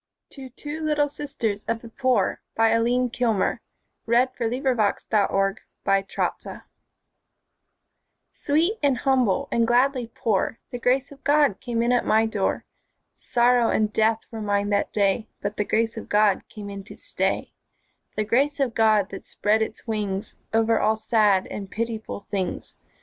y 0.35 0.41
old 0.45 0.53
lady, 0.65 0.79
Lavender 0.79 1.01
haunted 1.03 1.67
and 1.69 1.91
hollyhock 2.01 2.39
gay. 2.57 2.73
Aline 2.73 3.09
Kilmer 3.11 3.61
Two 4.07 4.09
Little 4.09 4.23
Sisters 4.33 5.13
of 5.13 5.27
the 5.85 6.01
Poor 6.01 6.69
SWEET 8.31 8.79
and 8.81 8.97
humble 8.97 9.47
and 9.51 9.67
gladly 9.67 10.11
poor, 10.15 10.57
The 10.71 10.79
Grace 10.79 11.11
of 11.11 11.23
God 11.23 11.59
came 11.59 11.83
in 11.83 11.91
at 11.91 12.03
my 12.07 12.25
door. 12.25 12.65
Sorrow 13.15 13.69
and 13.69 13.93
death 13.93 14.21
were 14.31 14.41
mine 14.41 14.71
that 14.71 14.91
day, 14.91 15.27
But 15.39 15.57
the 15.57 15.65
Grace 15.65 15.95
of 15.95 16.09
God 16.09 16.49
came 16.49 16.71
in 16.71 16.83
to 16.85 16.97
stay; 16.97 17.53
The 18.15 18.25
Grace 18.25 18.59
of 18.59 18.73
God 18.73 19.09
that 19.11 19.23
spread 19.23 19.61
its 19.61 19.85
wings 19.85 20.35
Over 20.51 20.79
all 20.79 20.95
sad 20.95 21.45
and 21.45 21.69
pitiful 21.69 22.21
things. 22.21 22.73